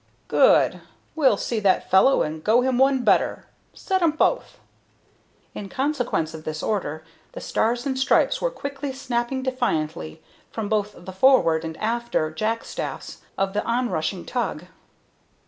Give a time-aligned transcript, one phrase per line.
[0.29, 0.81] "Good.
[1.15, 3.45] We'll see that fellow and go him one better.
[3.75, 4.57] Set 'em both."
[5.53, 10.19] In consequence of this order the Stars and Stripes were quickly snapping defiantly
[10.49, 14.65] from both the forward and after jack staffs of the on rushing tug.